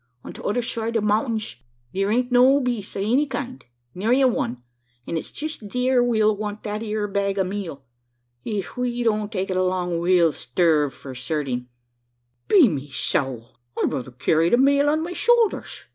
On 0.23 0.33
t'other 0.33 0.63
side 0.63 0.97
o' 0.97 0.99
the 0.99 1.05
mountings, 1.05 1.57
theer 1.93 2.09
ain't 2.09 2.31
no 2.31 2.59
beests 2.59 2.95
o' 2.95 2.99
any 3.01 3.27
kind 3.27 3.63
neery 3.95 4.25
one; 4.27 4.63
an' 5.05 5.15
its 5.15 5.31
jess 5.31 5.57
theer 5.57 6.03
we'll 6.03 6.35
want 6.35 6.63
that 6.63 6.81
eer 6.81 7.07
bag 7.07 7.37
o' 7.37 7.43
meel. 7.43 7.85
Ef 8.43 8.75
we 8.77 9.03
don't 9.03 9.31
take 9.31 9.51
it 9.51 9.57
along, 9.57 9.99
we'll 9.99 10.31
sterve 10.31 10.91
for 10.91 11.13
certing." 11.13 11.67
"Be 12.47 12.67
me 12.67 12.89
sowl! 12.89 13.59
I'd 13.77 13.93
ruther 13.93 14.09
carry 14.09 14.49
the 14.49 14.57
male 14.57 14.89
on 14.89 15.03
my 15.03 15.13
showlders. 15.13 15.83